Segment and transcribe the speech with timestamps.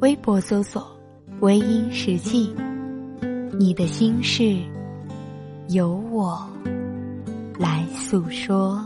[0.00, 0.90] 微博搜索
[1.40, 2.54] “微音时记”。
[3.58, 4.56] 你的心事，
[5.68, 6.48] 由我
[7.58, 8.82] 来诉说。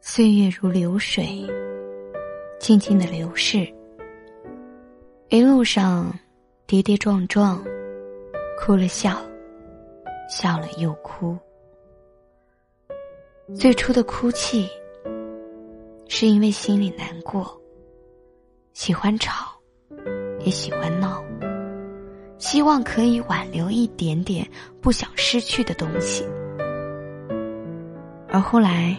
[0.00, 1.44] 岁月如流水，
[2.64, 3.68] 静静的流逝。
[5.28, 6.10] 一路上。
[6.66, 7.62] 跌跌撞撞，
[8.58, 9.20] 哭了笑，
[10.30, 11.36] 笑了又哭。
[13.54, 14.66] 最初的哭泣，
[16.08, 17.60] 是因为心里难过。
[18.72, 19.54] 喜欢吵，
[20.40, 21.22] 也喜欢闹，
[22.38, 24.48] 希望可以挽留一点点
[24.80, 26.24] 不想失去的东西。
[28.30, 28.96] 而后来，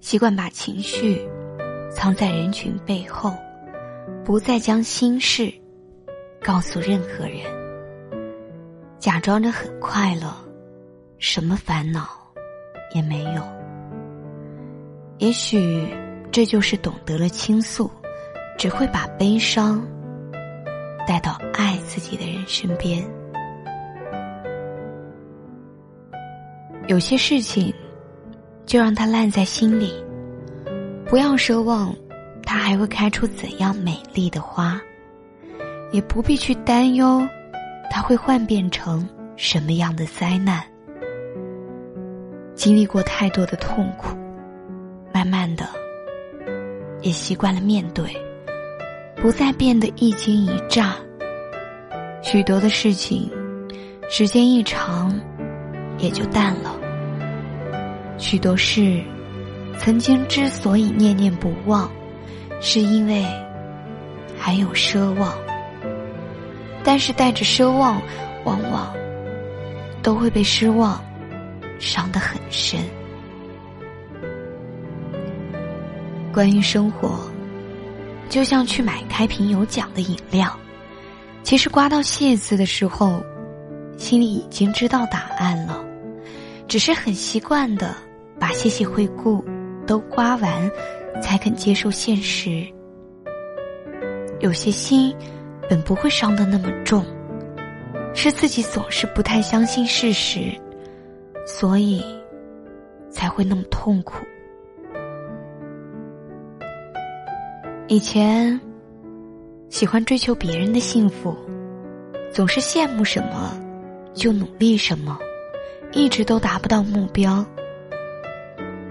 [0.00, 1.24] 习惯把情绪
[1.96, 3.34] 藏在人群背后。
[4.22, 5.52] 不再将心事
[6.42, 7.40] 告诉任何人，
[8.98, 10.34] 假装着很快乐，
[11.18, 12.08] 什么烦恼
[12.92, 13.42] 也没有。
[15.18, 15.86] 也许
[16.32, 17.88] 这就是懂得了倾诉，
[18.58, 19.80] 只会把悲伤
[21.06, 23.04] 带到爱自己的人身边。
[26.88, 27.72] 有些事情
[28.64, 29.94] 就让它烂在心里，
[31.06, 31.94] 不要奢望。
[32.48, 34.80] 它还会开出怎样美丽的花？
[35.90, 37.26] 也不必去担忧，
[37.90, 40.62] 它会幻变成什么样的灾难。
[42.54, 44.16] 经历过太多的痛苦，
[45.12, 45.66] 慢慢的，
[47.02, 48.16] 也习惯了面对，
[49.16, 50.94] 不再变得一惊一乍。
[52.22, 53.28] 许多的事情，
[54.08, 55.12] 时间一长，
[55.98, 56.74] 也就淡了。
[58.18, 59.02] 许多事，
[59.78, 61.90] 曾经之所以念念不忘。
[62.58, 63.22] 是因为
[64.34, 65.36] 还有奢望，
[66.82, 68.00] 但是带着奢望，
[68.46, 68.94] 往往
[70.02, 70.98] 都会被失望
[71.78, 72.80] 伤得很深。
[76.32, 77.30] 关于生活，
[78.30, 80.50] 就像去买开瓶有奖的饮料，
[81.42, 83.22] 其实刮到“谢”字的时候，
[83.98, 85.84] 心里已经知道答案了，
[86.66, 87.94] 只是很习惯的
[88.40, 89.44] 把“谢谢惠顾”
[89.86, 90.70] 都刮完。
[91.22, 92.62] 才肯接受现实。
[94.40, 95.16] 有些心
[95.66, 97.02] 本不会伤得那么重，
[98.12, 100.52] 是自己总是不太相信事实，
[101.46, 102.04] 所以
[103.08, 104.26] 才会那么痛苦。
[107.88, 108.60] 以前
[109.70, 111.34] 喜欢追求别人的幸福，
[112.30, 113.58] 总是羡慕什么
[114.12, 115.18] 就努力什么，
[115.92, 117.42] 一直都达不到目标。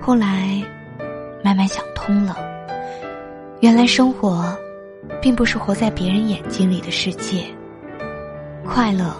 [0.01, 0.59] 后来。
[1.45, 2.35] 慢慢想通了，
[3.59, 4.57] 原来生活，
[5.22, 7.45] 并不是活在别人眼睛里的世界。
[8.66, 9.16] 快乐，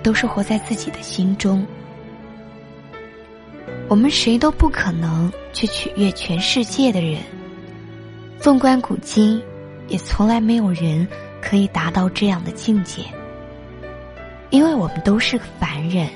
[0.00, 1.66] 都是活在自己的心中。
[3.88, 7.20] 我们谁都不可能去取悦全世界的人。
[8.38, 9.42] 纵观古今，
[9.88, 11.04] 也从来没有人
[11.42, 13.02] 可以达到这样的境界。
[14.50, 16.08] 因为我们都是凡人，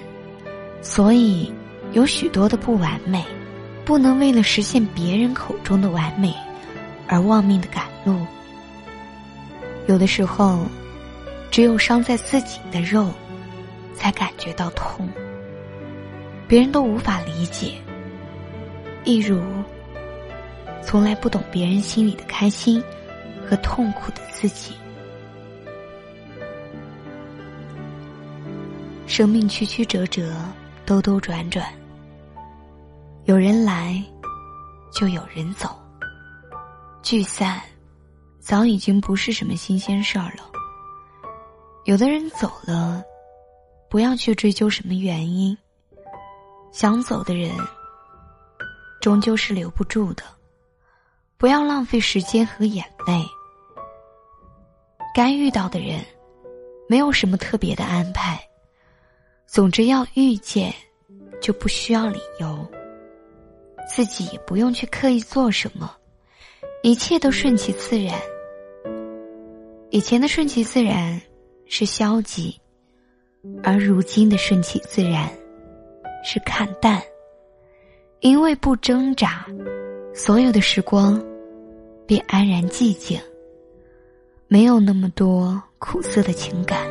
[0.80, 1.52] 所以
[1.90, 3.24] 有许多的不完美。
[3.90, 6.32] 不能为了实现别人口中的完美，
[7.08, 8.24] 而忘命的赶路。
[9.88, 10.64] 有的时候，
[11.50, 13.12] 只有伤在自己的肉，
[13.96, 15.08] 才感觉到痛。
[16.46, 17.72] 别人都无法理解，
[19.02, 19.42] 一如
[20.84, 22.80] 从来不懂别人心里的开心
[23.44, 24.72] 和痛苦的自己。
[29.09, 30.32] 生命曲曲折折，
[30.86, 31.79] 兜兜转转。
[33.30, 34.03] 有人来，
[34.91, 35.80] 就有人走。
[37.00, 37.60] 聚散，
[38.41, 40.42] 早已经不是什么新鲜事儿了。
[41.84, 43.00] 有的人走了，
[43.88, 45.56] 不要去追究什么原因。
[46.72, 47.53] 想走的人，
[49.00, 50.24] 终究是留不住的。
[51.36, 53.24] 不要浪费时间和眼泪。
[55.15, 56.04] 该遇到的人，
[56.88, 58.41] 没有什么特别的安排。
[59.47, 60.74] 总之要遇见，
[61.41, 62.68] 就不需要理由。
[63.92, 65.91] 自己也不用去刻意做什么，
[66.84, 68.15] 一切都顺其自然。
[69.91, 71.21] 以前的顺其自然
[71.66, 72.57] 是消极，
[73.65, 75.28] 而如今的顺其自然
[76.22, 77.03] 是看淡。
[78.21, 79.45] 因为不挣扎，
[80.15, 81.21] 所有的时光
[82.07, 83.21] 便安然寂静，
[84.47, 86.87] 没有那么多苦涩的情感。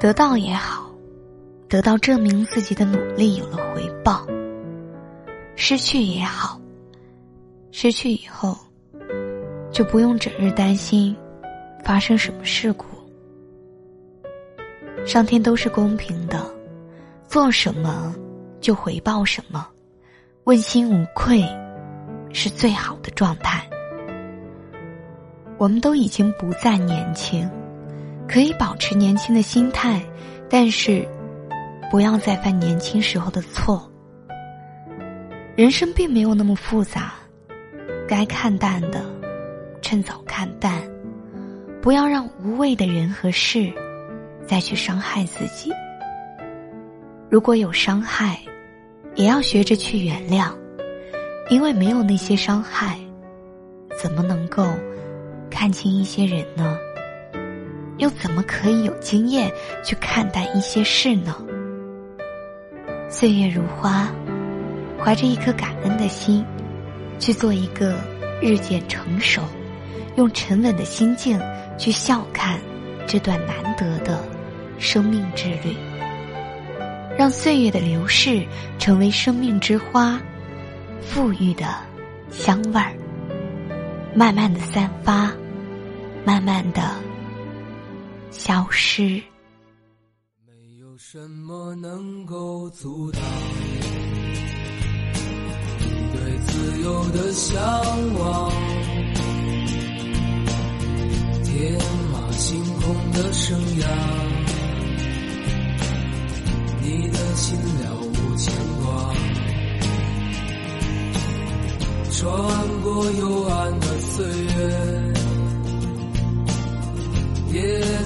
[0.00, 0.90] 得到也好，
[1.68, 3.69] 得到证明自己的努力有了；
[5.70, 6.60] 失去也好，
[7.70, 8.58] 失去以后
[9.70, 11.16] 就不用整日担心
[11.84, 12.86] 发生什么事故。
[15.06, 16.44] 上天都是公平的，
[17.28, 18.12] 做什么。
[18.60, 19.64] 就回报什么，
[20.42, 21.40] 问心无愧，
[22.32, 23.64] 是最好的状态。
[25.56, 27.48] 我们都已经不再年轻，
[28.28, 30.04] 可以保持年轻的心态，
[30.48, 31.08] 但是
[31.92, 33.89] 不要再犯年轻时候的错。
[35.60, 37.12] 人生并没有那么复杂，
[38.08, 39.04] 该看淡的，
[39.82, 40.80] 趁早看淡，
[41.82, 43.70] 不要让无谓的人和事
[44.46, 45.70] 再去伤害自己。
[47.28, 48.40] 如果有伤害，
[49.16, 50.50] 也要学着去原谅，
[51.50, 52.98] 因为没有那些伤害，
[54.02, 54.66] 怎么能够
[55.50, 56.78] 看清一些人呢？
[57.98, 59.52] 又怎么可以有经验
[59.84, 61.36] 去看待一些事呢？
[63.10, 64.08] 岁月如花，
[65.02, 66.44] 怀着一颗感恩的心，
[67.18, 67.98] 去做一个
[68.40, 69.42] 日渐成熟、
[70.16, 71.40] 用沉稳的心境
[71.78, 72.60] 去笑看
[73.06, 74.22] 这段难得的
[74.78, 75.74] 生命之旅。
[77.18, 78.46] 让岁月的流逝
[78.78, 80.20] 成为生命之花，
[81.12, 81.66] 馥郁的
[82.30, 82.94] 香味儿，
[84.14, 85.30] 慢慢的散发，
[86.24, 86.94] 慢慢的
[88.30, 89.22] 消失。
[90.46, 94.79] 没有什么能够阻挡你
[96.46, 97.60] 自由的向
[98.18, 98.52] 往，
[101.44, 101.78] 天
[102.12, 103.86] 马行空的生涯。
[106.82, 108.52] 你的心了无牵
[108.82, 109.14] 挂，
[112.10, 112.22] 穿
[112.82, 114.58] 过幽暗的岁月，
[117.52, 117.58] 也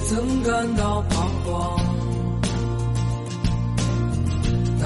[0.07, 1.79] 曾感到彷徨。
[4.79, 4.85] 当